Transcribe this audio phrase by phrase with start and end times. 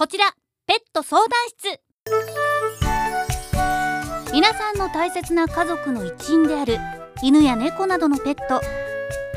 [0.00, 0.24] こちら
[0.66, 1.78] ペット相談室。
[4.32, 6.78] 皆さんの大切な家族の一員である
[7.22, 8.62] 犬や猫などのペット。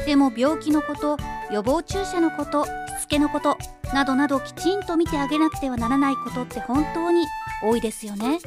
[0.06, 1.18] でも病気のこと
[1.52, 2.70] 予防注射のことし
[3.02, 3.58] つけのこと
[3.94, 7.26] などなどきちんと見てあげなくてはならないことって本当に
[7.62, 8.40] 多いですよね。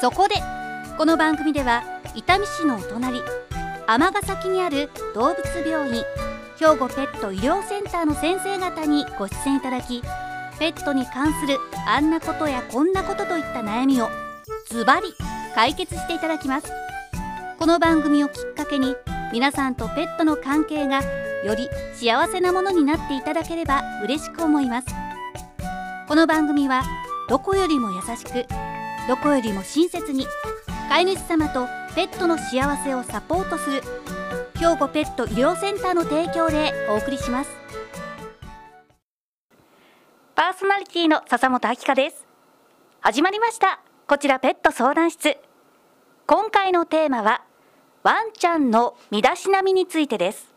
[0.00, 0.36] そこで
[0.96, 1.82] この番組では
[2.14, 3.20] 伊丹市のお隣
[3.88, 6.04] 尼崎にある動物病院
[6.60, 10.00] 兵庫ペット医療センターの先生方にご出演いただき
[10.58, 14.08] ペットに関するあんなことやこんなことといった悩みを
[14.68, 15.14] ズバリ
[15.54, 16.72] 解決していただきます。
[17.58, 18.96] この番組をきっかけに
[19.32, 21.02] 皆さんとペットの関係が
[21.44, 24.88] より幸せなものになっていただければ嬉しく思います。
[26.08, 26.82] この番組は
[27.28, 28.46] どこよりも優しく
[29.08, 30.26] どこよりも親切に
[30.88, 33.82] 飼い主様とペットの幸せをサポートする
[34.56, 37.63] 兵庫ペット医療センターの提供でお送りします。
[40.54, 42.24] ーソナリティの笹本明香です。
[43.00, 43.80] 始まりました。
[44.06, 45.36] こちらペット相談室。
[46.26, 47.42] 今回のテーマは
[48.04, 50.54] ワンちゃんの身だしなみについてです。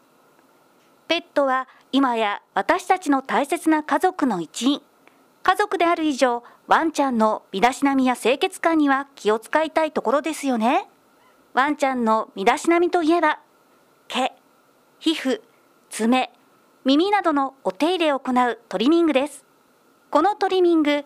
[1.07, 4.81] ペットは今や私たちの大切な家族の一員。
[5.41, 10.87] 家族である以上ワンちゃんの身だしなみや清潔感には気を使いたいところですよね。
[11.55, 13.39] ワンちゃんの身だしなみといえば
[14.07, 14.31] 毛
[14.99, 15.41] 皮膚
[15.89, 16.31] 爪
[16.85, 19.46] 耳などのお手入れを行うトリミングです。
[20.09, 21.03] このトリミング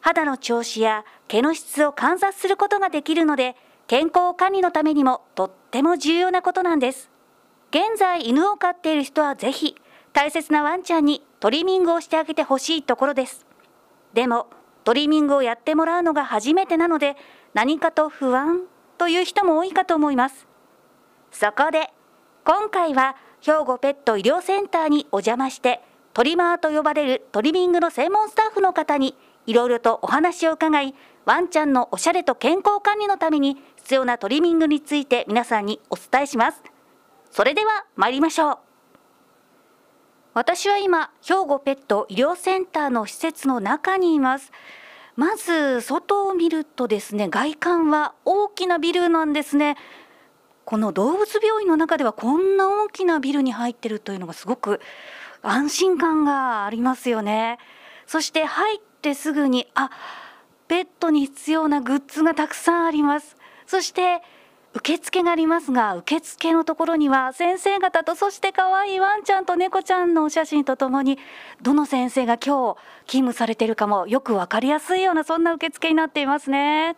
[0.00, 3.54] 肌の調子や毛の質を観察することができるので
[3.86, 7.10] 健康管理のためにもとっても重要なことなんです。
[7.70, 9.76] 現在犬を飼っている人はぜひ
[10.12, 13.46] 大切なワンちゃんにトリミングをしてあげてほしいところです。
[14.12, 14.48] でも
[14.82, 17.16] トリミングをやってもらうのが初めてなので
[17.54, 18.62] 何かと不安
[18.98, 20.48] という人も多いかと思います。
[21.30, 21.92] そこで
[22.44, 25.80] 今回は兵庫ペット医療センターにお邪魔して
[26.20, 36.62] トリマーと呼ばれるトリミングの専門スタッフの方にいろいろとお話を伺いワンちゃんのおしゃれと健康管理のために必要なトリミングについて皆さんにお伝えします。
[37.30, 38.58] それでは参りましょう。
[40.34, 44.52] 私は今兵庫ペット医療センターの施設の中にいます。
[45.16, 49.78] まず外を見るとですね外観は大きなビルなんですね。
[50.66, 54.82] この動物病院の中ではこんな大きなビルに入ってるというのがすごく
[55.42, 57.58] 安心感がありますよね。
[58.06, 59.90] そして入ってすぐにあ
[60.68, 63.36] ペットに必要なグッズがたくさんあります。
[63.66, 64.22] そして
[64.72, 71.18] 受付がありますが受付のところには先生方とそして可愛いワンちゃんと猫ちゃんのお写真とともに
[71.60, 76.96] どの先生が今日勤務されているかもよく分かりやすいようなそんな受付になっていますね。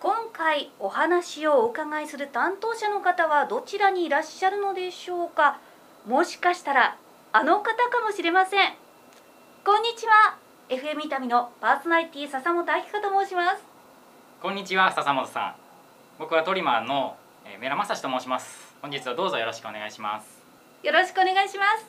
[0.00, 5.58] 今回お話をお伺いする担当者の方はどちらにいらっしゃるのでしょうか。
[6.06, 6.98] もしかしたら
[7.32, 8.74] あの方かもしれません。
[9.64, 10.36] こんにちは。
[10.68, 13.62] FM 痛みのパーソナリティ笹本明香と申します。
[14.42, 15.54] こんにちは笹本さん。
[16.18, 17.16] 僕はトリマーの
[17.46, 18.74] えーメラマサシと申します。
[18.82, 20.26] 本日はどうぞよろしくお願いします。
[20.82, 21.86] よろしくお願いします。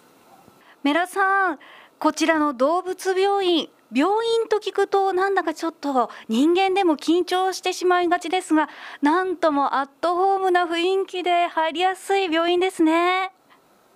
[0.82, 1.60] メラさん
[2.00, 8.70] こちらの動物病院病院と聞くとなんだかちょっと人間でも緊張してしまいがちですが
[9.02, 13.35] なんともアットホームな雰囲気で入りやすい病院ですね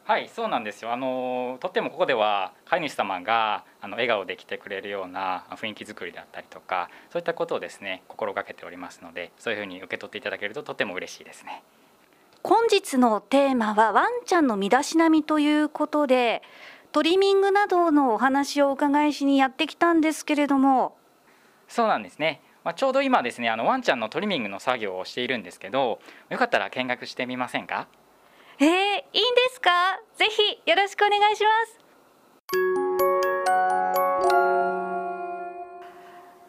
[0.10, 0.92] はいそうなんですよ。
[0.92, 11.62] あのとってもここでは飼い主様があの笑顔で来てくれるような雰囲気作りだったりとかそういったことをですね心がけておりますのでそういうふうに受け取っていただけるととても嬉しいですね。
[12.42, 16.42] 本日のテーマはワンちゃんの身だしなみということで
[16.92, 20.98] トリミングなどのお話をお伺いしにやってきたんですけれども。
[21.68, 22.42] そうなんですね。
[22.64, 26.00] まあ、ちょうど今ですねあのワンちゃんのトリミングの作業をしているんですけど
[26.32, 27.88] よかったら見学してみませんか？
[28.62, 29.10] えー、いいんで
[29.54, 29.70] すか？
[30.18, 31.50] ぜひよろしくお願いしま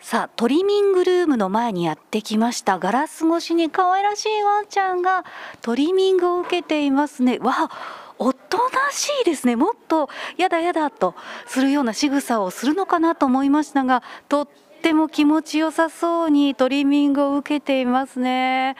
[0.01, 0.09] す。
[0.11, 2.81] さあトリミングルームの前にやってきました。
[2.81, 5.25] ガラス越しに可愛らしいワンちゃんが
[5.63, 7.39] トリミングを受けていますね。
[7.39, 7.71] わ
[8.19, 9.55] おとなしいですね。
[9.55, 11.15] もっとやだやだと
[11.47, 14.49] するような仕草をするのかなと思いましたがとっ
[14.83, 18.75] ても気持ちよさそうにトリミングを受けていますね。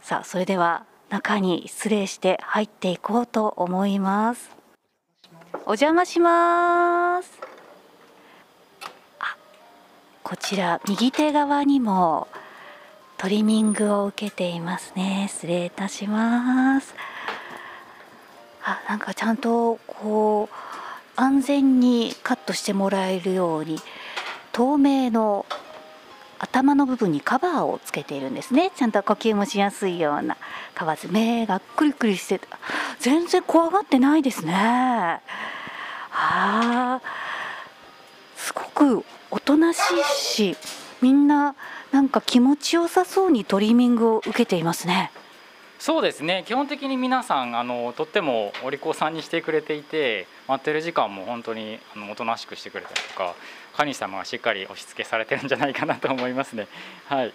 [0.00, 4.50] さあそれでは中に失礼して入っていこうと思います。
[5.64, 7.40] お邪魔します。
[9.18, 9.36] あ
[10.22, 12.28] こちら右手側にも
[13.16, 15.28] トリミングを受けていますね。
[15.30, 16.94] 失礼いたします。
[18.62, 20.54] あなんかちゃんとこう
[21.16, 23.78] 安全にカットしてもらえるように
[24.52, 25.46] 透明の
[26.38, 28.70] 頭の部分にカバーをつけているんですね。
[28.74, 30.36] ちゃんと呼吸もしやすいような。
[30.74, 32.40] カバーズ目がクリクリして
[33.00, 35.20] 全然怖がってないですね。
[36.12, 37.00] あ
[38.36, 40.56] すごくおとなしいし
[41.00, 41.54] みんな
[41.92, 45.10] なんか気持ちよさそうにトリミングを受けていますね。
[45.78, 46.42] そうですね。
[46.44, 53.34] 基本的に皆さんあのとってもお利口さんにしてくれていて待ってる時間も本当にあのおとなしくしてくれたりとか
[53.78, 56.66] 神様がしっかり押し付けされてるんじゃないかなと思いますね。
[57.06, 57.32] はい。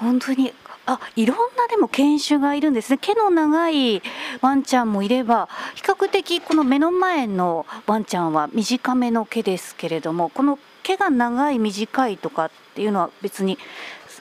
[0.00, 0.52] 本当に。
[0.88, 2.98] あいろんなでも犬種がいるんですね。
[2.98, 4.02] 毛の長い
[4.40, 13.58] ワンちゃんもいれば比較的この目の前のワンちゃんは短めの毛ですけれどもこの毛が長い短いとかっていうのは別に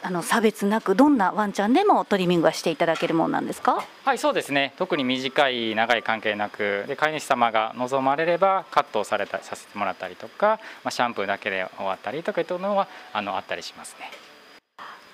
[0.05, 3.83] あの差別なくどんなワンちゃんでもトリミングはしていただけるものなんですか？
[4.03, 4.75] はいそうですね。
[4.77, 14.11] 特に短い長い関係なくで飼い主様が望まれればカットをされたさせてもらったりとか、まあ、シャンプーだけで終わったりとかいうのはあのあったりしますね。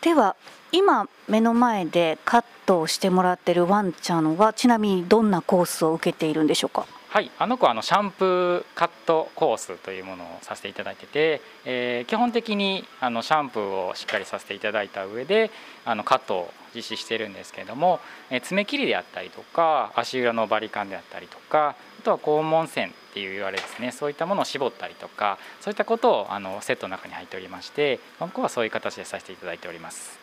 [0.01, 0.35] では
[0.73, 6.85] 今目の前でカットをしてもらってるワンちゃんはちなみにどんなコースを受けているんでしょうか？
[7.11, 15.51] はいあの子はあのシャンプーカットコースというものをさせていただいてて、えー、基本的にあのシャンプーをしっかりさせていただいた上で
[15.83, 17.99] あのカットを実施してるんですけれども、
[18.29, 30.17] えー、爪切りであったりとか足裏のバリカンであったりとかあとは肛門線っていう言われですねそういったものを絞ったりとかそういったことをあのセットの中に入っておりましてこの子はそういう形でさせていただいております。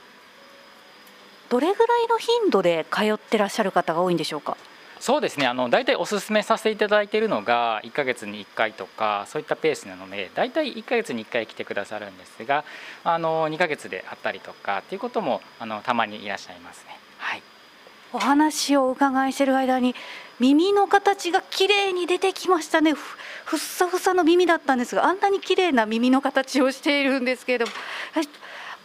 [1.50, 4.56] どれぐらいの頻度で通ってらっしゃる方が多いんでしょうか？
[5.00, 5.46] そうですね。
[5.46, 12.64] あの大体おすすめさせていただいているのが1ヶ月に1回とかそういったペースなので大体1ヶ月に1回来てくださるんですが
[13.04, 16.98] あの2ヶ月であったりとかっていうこともあのたまにいらっしゃいますね。
[17.18, 17.42] はい。
[18.12, 19.94] お話をお伺いしている間に
[20.40, 22.94] 耳の形が綺麗に出てきましたね。
[22.94, 27.72] ふっさふさの耳だったんですがあんなに綺麗な耳の形をしているんですけれども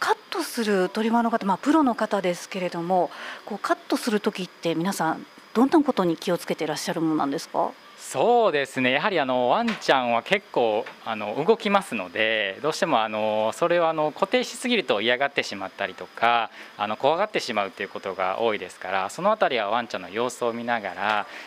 [0.00, 3.10] カットするトリマーの方、まあ、プロの方ですけれども
[3.46, 7.72] こうカットする時って皆さんどんなことに気をつけていらっしゃるものなんですか？
[7.96, 21.02] そうですねやはりあのワンちゃんは結構あの動きますのでどうしてもあのそれをあの固定しすぎると嫌がってしまったりとかあの怖がってしまうということが多いですからその辺りはワンちゃんの様子を見ながら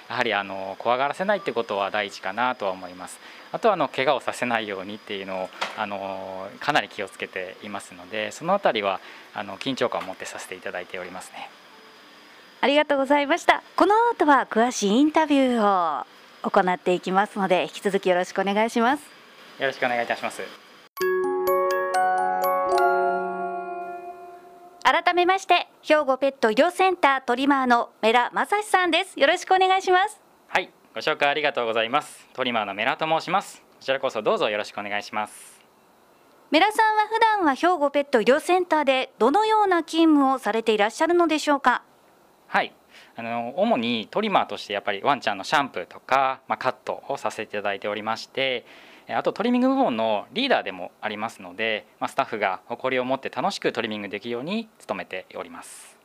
[0.09, 3.19] やはりあの怖がらせないってことは第一かなとは思います。
[3.51, 8.99] あとはあの怪我をさせないようにっていうのをあのかなり気をつけていますのでその辺りは
[9.33, 11.49] あの緊張感を持ってさせていただいておりますね。
[12.59, 13.63] ありがとうございました。
[13.75, 16.05] この後は詳しいインタビューを
[16.49, 19.03] 行っていきますので、引き続きよろしくお願いします。
[19.59, 20.41] よろしくお願いいたします。
[24.83, 29.19] 改めまして、兵庫ペット医療センタートリマーのメラ正史さんです。
[29.19, 30.19] よろしくお願いします。
[30.47, 32.27] はい、ご紹介ありがとうございます。
[32.33, 33.61] トリマーのメラと申します。
[33.61, 35.61] こちらこそどうぞよろしくお願いします。
[36.49, 41.83] メラさんは普段は兵庫ペット医療センターでどのような勤務をされていらっしゃるのでしょうか？
[42.47, 42.73] はい。
[43.15, 48.65] あの主にトリマーとしてやっぱりワンちゃんのシャンプーとか、まあ、カットをさせていただいておりまして
[49.09, 55.97] あとトリミング部門のリーダーでもありますので、まあ、スタッフが誇りを持って楽しくトリミングできるように努めております。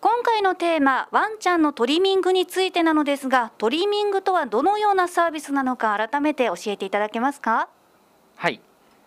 [0.00, 7.68] 今回のテーマワンちゃんのトリミングについてなのですがトリミングとはどのようなサービスなのか改めて教えていただけますか？
[8.36, 8.60] はい。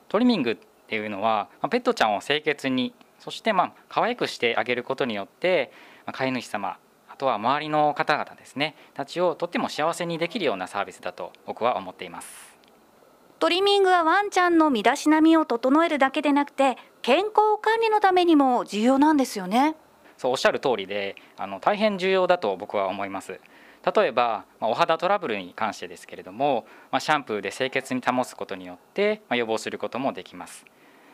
[0.07, 0.57] トリミングっ
[0.87, 5.71] ていうのはペットちゃんを清潔にそしてまあ可愛くしてあげることによって
[6.11, 6.77] 飼い主様
[7.07, 12.53] あとは周りの方々ですねたちをとっても幸せにできるようなサービスだと僕は思っています。
[13.39, 19.75] トリミングはワンちゃんの身だしなみを整えるだけでなくて健康管理のためにも重要なんですよね。
[20.17, 23.41] そうおっしゃる通りであの大変重要だと僕は思います。
[23.95, 30.65] 例えば、まあ、お肌トラブルに関してですけれども、まあ、シャンプーで清潔に保つことによって、まあ、予防することもできます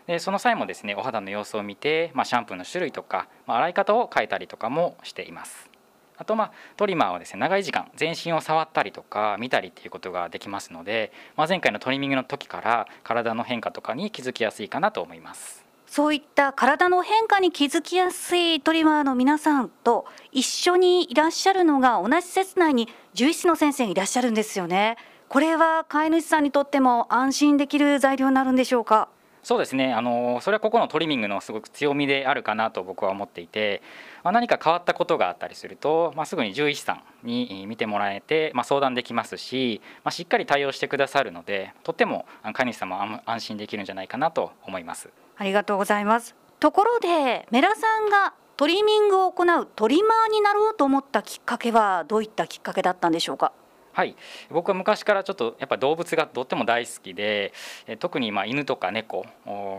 [0.10, 5.70] でその際もですねお肌の様子を見て、まあ、シャンプーの種類とか、まあ、洗い方を変えたりとかもしています
[6.18, 15.64] あとまあトリマーはですね長い時間全身を触ったりとか見たりっていうことができますので、まあ、前回のトリミングの時から体の変化とかに気づきやすいかなと思います。
[15.86, 24.98] そういった体の変化に気づきやすいトリマーの皆さんと一緒にいらっしゃるのが同じ施設内に獣医師の先生いらっしゃるんですよね。
[25.30, 29.10] これは飼い主さんにとっても安心できる材料になるんでしょうか？
[29.42, 29.94] そうですね。
[29.94, 33.82] あのそれはここのトリミングのすごく強みであるかなと僕は思っていて、
[34.24, 45.10] まあ、何か変わったことがあったりすると、まあ、すぐに獣医師さんに見てもらえて、まあ、相談できますし、ま、しっかり対応してくださるのでとても飼い主様安心できるんじゃないかなと思います。
[45.38, 46.36] ありがとうございます。
[46.60, 53.54] ところでメラさんがトリミングを行うトリマーになろうと思ったきっかけはどういったきっかけだったんでしょうか？
[53.94, 54.16] はい。
[54.50, 57.54] 僕は昔からちょっとやっぱ動物がとっても大好きで
[58.00, 59.26] 特にま犬とか猫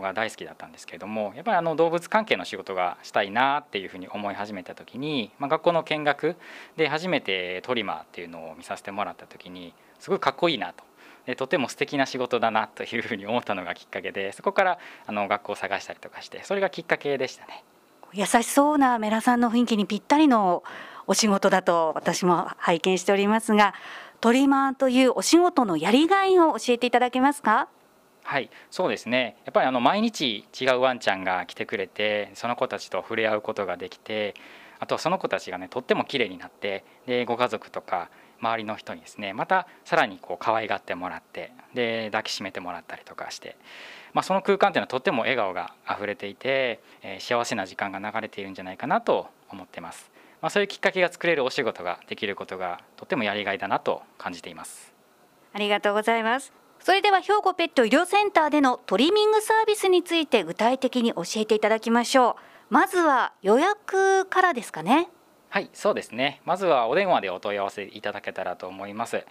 [0.01, 6.35] が大好きだったんですけれどもやっぱりあの動物関係の仕事がしたいなっていうふうに思い始めた時に、まあ、学校の見学
[6.77, 10.83] で初めてトリマーっていうのを見させてもらった時にすごいかっこいいなと。
[11.25, 17.63] でとても素敵な仕事だなというふうに思ったのがきっかけでそこからあの学校を探したりとかしてそれがきっかけでしたね。
[18.13, 20.63] 優しそうなメラさんの雰囲気にぴったりの
[21.11, 23.73] お仕事だと私も拝見しておりますが
[24.21, 27.67] トリマーというお仕事のやりがいを教えていただけますか？
[28.23, 34.35] はいそうですねやっぱりあの毎日違うワンちゃんが来てくれてその子たちと触れ合うことができて
[34.79, 43.57] あとはその子たちがねとっても綺麗になってでご家族とか周りの人にですねまたさらにこう可愛がってもらってで抱きしめてもらったりとかして、
[44.13, 50.09] まあ、その空間っていうのはとっても笑顔があふれていて、えー、幸せな時間が流れているんじゃないかなと思ってます。
[50.41, 54.93] まあ、そういうきっかけが作れるお仕事ができることがとってもやりがいだなと感じています。
[55.53, 56.51] ありがとうございます。
[56.79, 62.37] それでは兵庫ペット医療センターでのトリミングサービスについて具体的に教えていただきましょ
[62.69, 62.73] う。
[62.73, 65.09] まずは予約からですかね。
[65.49, 66.41] はいそうですね。
[66.45, 69.25] まずはお電話でお問い合わせいただけたらと思います。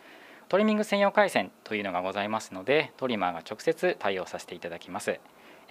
[0.51, 5.21] トリミング専用回線というのがございますのでトリマーが直接対応させていただきます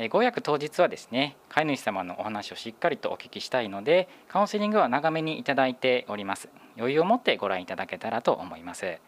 [0.07, 6.47] ご予約当日はですね飼い主様のお話をしっかりとお聞きしたいのでカウンセリングは長めにいただいております。
[6.77, 8.99] 余裕を持ってご覧いただけたらと思います。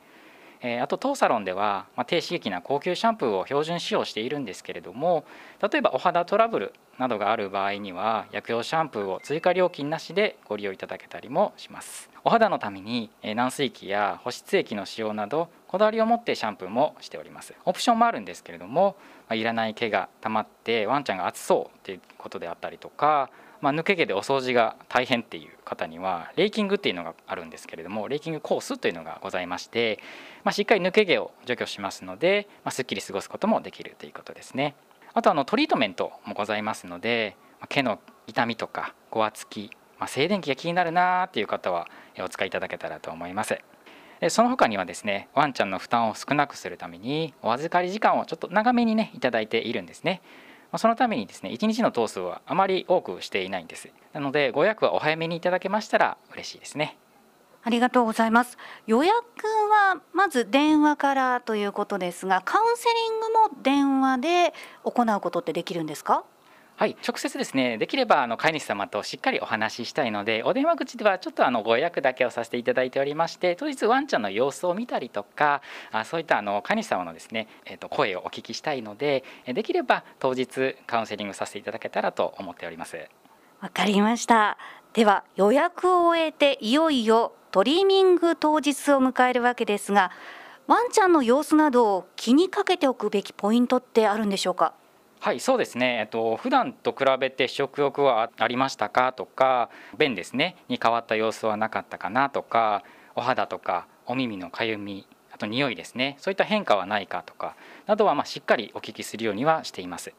[0.63, 5.23] えあと当サロンでは、ま低刺激な高級シャンプーを標準使用しているんですけれども
[5.59, 12.10] 例えばお肌トラブルなどがある場合には薬用シャンプーを追加料金なしでご利用いただけたりもします。
[12.23, 17.53] お肌のために軟水液や保湿液の使用などこだわりを持ってシャンプーもしております。
[17.65, 18.95] オプションもあるんですけれども、
[19.29, 23.29] まいらない毛が溜まってワンちゃんが暑そうっていうことであったりとか
[23.61, 29.99] まあ、抜け毛でお掃除が大変っていう方にはレイキングっていうのがあるんですけれどもレイキングコースというのがございまして、
[30.43, 34.75] まあ、しっかり抜け毛を除去しますので、まあ、すっきり過ごすこともできるということですね。
[35.13, 37.35] あとあのトリートメントもございますので
[37.69, 39.69] 毛の痛みとかごわつき、
[40.01, 41.87] まあ、静電気が気になるなーっていう方は
[42.19, 43.59] お使いいただけたらと思います。
[44.19, 50.23] でその他にはですねワンちゃんの負担を少なくするためにお預かり時間をちょっと長めにねいいているんですね。
[50.71, 53.89] まそのためにですね1日の頭数はあまり多くしていないんです。
[54.13, 56.97] なのでご予約はお早めにいただけましたら嬉しいですね。
[57.63, 58.57] ありがとうございます。
[58.87, 59.13] 予約
[59.69, 64.53] はまず電話からということですがカウンセリングも電話で
[64.83, 66.23] 行うことってできるんですか？
[66.81, 75.61] はい直接ですねできればあの飼い主様としっかりお話ししたいのでお電話口ではちょっとあのご予約だけをさせていただいておりまして当日ワンちゃんの様子を見たりとか
[75.91, 82.97] あそういったあの飼い主様のですね、えー、と声をお聞きしたいのでできれば当日カウンセリングさせていただけたらと思っております。
[83.59, 84.57] わかりました。
[84.93, 90.09] では予約を終えていよいよトリミング当日を迎えるわけですが
[90.65, 94.73] ワンちゃんの様子などを気にかけておくべきポイントってあるんでしょうか？
[95.23, 100.55] はいそうですね、えっと普段と比べて食欲はありましたかとか便ですね。
[100.67, 102.83] に変わった様子はなかったかなとか
[103.15, 106.15] お肌とかお耳のかゆみあと匂いですね。
[106.17, 110.11] そういった変化はないかとかなどはましっかりお聞きするようにはしています。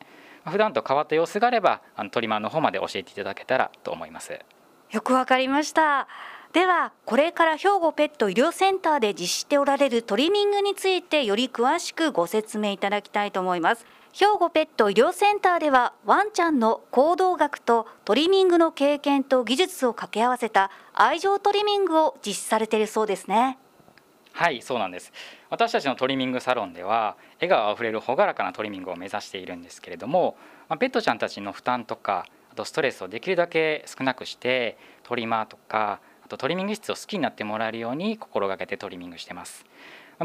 [0.47, 4.39] 普段と変わった様子があればあのトリマーの方まで教えていただけたらと思います。
[4.93, 6.07] よくわかりました。
[6.53, 13.85] ではこれから兵庫ペット医療センターで実施しておられるトリミングについてより詳しくご説明いただきたいと思います。
[14.15, 23.57] 兵庫ペット医療センターではワンちゃんの行動学とトリミングの経験と技術を掛け合わせた愛情トリミングを実施されているそうですね。
[24.35, 25.13] はいそうなんです。
[25.49, 30.37] 私たちのトリミングサロンでは笑顔あふれる朗らかなトリミングを目指しているんですけれども、
[30.69, 39.65] まペットちゃんたちの負担とかあとストレスをできるだけ少なくしてトリマーとかあとトリミング室を好きになってもらえるように心がけてトリミングしてます。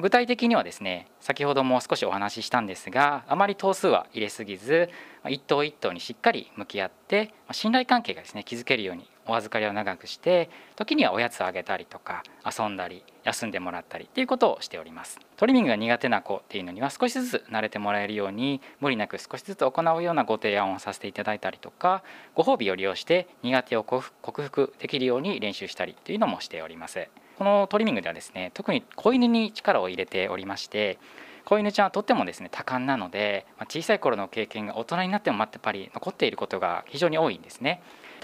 [0.02, 4.90] 具体的にはですね先ほども少しお話ししたんですがあまり頭数は入れすぎず
[5.28, 15.20] 一頭一頭にしっかり向き合って信頼関係がですね築けるようにお預かりを長くして時にはおやつをあげたりとか遊んだり休んでもらったりっていうことをしております。
[15.36, 22.04] トリミングが苦手な子っていうのには少しずつ慣れてもらえるように無理なく少しずつ行うようなご提案をさせていただいたりとか
[22.36, 27.08] ご褒美を利用して苦手を克服できるように練習したりというのもしております。
[27.38, 30.98] このトリミングではですね特に子犬に力を入れておりまして
[31.46, 37.82] 子犬ちゃんはとってもですね多感なので、ま小さい頃の経験が大人になってもやっぱり残っていることが非常に多いんですね。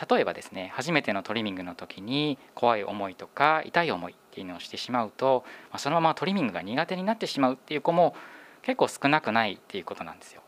[0.09, 8.13] 例えばですね初めてのトリミングの時に怖い思いとか痛い思いっていうのをしてしまうと、まそのままトリミングが苦手になってしまうっていう子も
[8.61, 10.41] 結構少なくないっていうことなんですよ。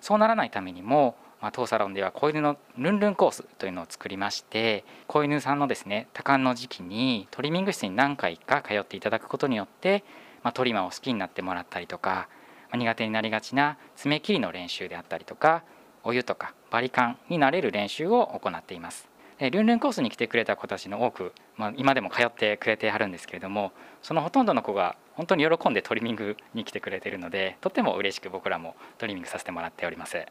[0.00, 10.04] そうならないためにもまあ、当サロンでは子犬のルンルンコースというのを作りまして子犬さんのですね多感の時期にトリミング室に何回か通っていただくことによって、
[10.42, 12.28] まあ、トリマーを好きになってもらったりとか、
[12.70, 15.62] まあ、苦手になりがちな爪切りの練習であったりとか
[16.02, 19.08] お湯とかバリカンになれる練習を行っています。
[19.38, 23.70] ルンルンコースに来てくれた子たちの多く、まあ、今でも通ってくれてはるんですけれども
[24.02, 30.26] そのほとんどの子が本当に喜んでトリミングに来てくれているのでとても嬉しく僕らもトリミングさせてもらっております。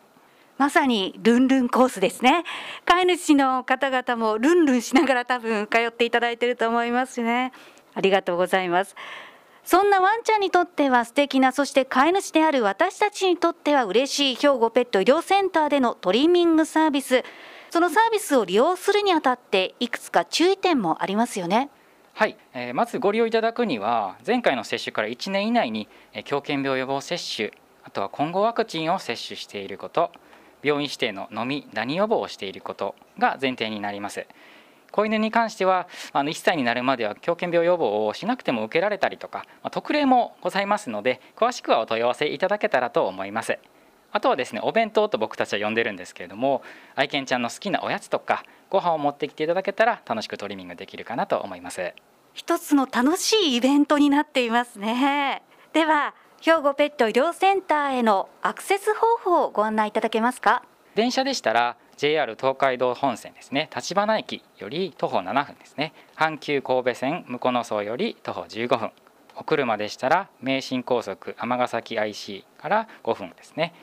[0.57, 2.43] まさにルンルンコースですね。
[2.85, 7.51] 飼い主の方々もルンルンしながら多分通っていただいていると思いますね。
[7.93, 8.95] ありがとうございます。
[9.63, 17.23] そんなワンちゃんにとっては素敵なそして飼い主である私たちにとっては嬉しい兵庫ペット医療センターでのトリミングサービス。
[17.69, 21.69] そのサービスを利用するにあたっていくつか注意点もありますよね。
[22.13, 27.51] はい、えー、まずご利用いただくには前回の接種から1年以内に、え、狂犬病予防接種
[27.83, 30.11] あとは混合ワクチンを接種していること。
[30.63, 34.25] 病院指定の飲みダニ予防をしていることが前提になります。
[34.91, 43.59] 子犬に関してはあの1歳になるまでは狂犬病予防をしなくても受けられたりとか、まあ、特例もございますので詳しくはお問い合わせいただけたらと思います。
[44.11, 46.61] あとはですねお弁当と僕たちは呼んでるんですけれども
[46.95, 51.93] 愛犬ちゃんの好きなおやつとかご飯を持ってきていただけたら楽しくトリミングできるかなと思います。
[52.33, 55.41] 一つの楽しいイベントになっていますね。
[55.73, 60.63] では兵庫ペット医療センターへのアクセス方法をご案内いただけますか？
[60.95, 63.69] 電車でしたら JR 東海道本線ですね。
[63.75, 65.93] 立花駅より徒歩7分ですね。
[66.15, 68.91] 阪急神戸線向野荘より徒歩15分。
[69.35, 73.73] お車でしたら名神高速尼崎 IC から5分ですね。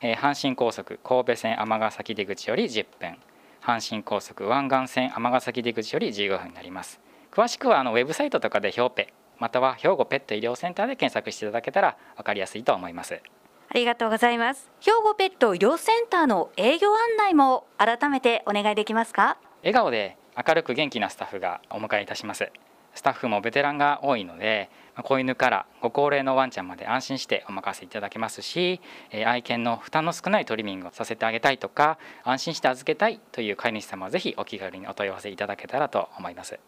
[0.00, 3.16] えー、阪神高速神戸線尼崎出口より10分。
[3.62, 7.00] 阪神高速湾岸線尼崎出口より15分になります。
[7.32, 13.20] 詳しくはあのウェブサイトとかで兵ペまたは兵庫ペット医療センターで検索していただけたら分かりやすいと思います。
[13.68, 14.70] ありがとうございます。
[14.80, 19.36] 兵庫ペット医療センターの営業案内も改めてお願いできますか？
[19.62, 22.50] 笑顔で明るく元気なスタッフがお迎えいたします。
[22.94, 24.70] スタッフもベテランが多いので
[25.02, 28.80] 子犬からご高齢のワンちゃんまで安心してお任せいただけますし
[29.26, 36.58] 愛犬の負担の少ないトリミングをさせてあげたいとか安心して預けたいという飼い主様はぜひお気軽にお問い合わせいただけたらと思います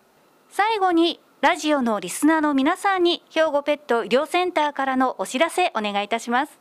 [0.51, 6.59] 最後にラジオのリスナーの皆さんに兵庫ペット医療センターからのお知らせお願いいたします。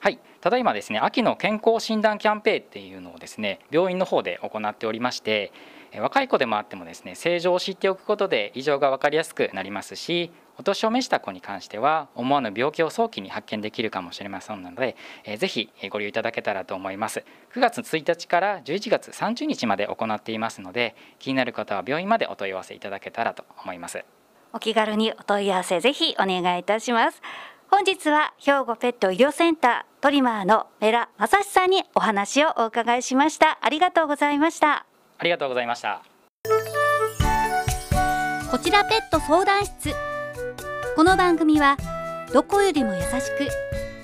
[0.00, 0.20] はい。
[0.40, 5.50] ただいまですね秋の健康診断キャンペーンっていうのをですね病院の方で行っておりまして
[5.98, 17.24] 若い子でもあってもですね正常を知っておくことで異常が分かりやすくなりますしお年を召した子に関しては思わぬ病気を早期に発見できるかもしれませんので、えー、ぜひご利用いただけたらと思います。
[17.54, 24.04] 9月1日から11月30日まで行っていますので気になる方は病院までお問い合わせいただけたらと思います。
[24.52, 27.20] お気軽にお問い合わせぜひお願いいたします。
[27.70, 33.58] 本日は兵庫ペット医療センタートリマーのメラ正史さんにお話をお伺いしました。
[33.60, 34.86] ありがとうございました。
[35.18, 36.02] ありがとうございました
[38.50, 39.94] こちらペット相談室
[40.94, 41.76] この番組は
[42.32, 43.48] どこよりも優しく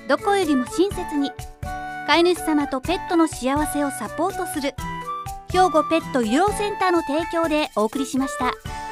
[0.07, 1.31] どこよりも親切に
[2.07, 4.73] 飼い主様とペットの幸せをサポートする
[5.51, 8.82] 兵庫ペット医療センターの提供でお送りしました。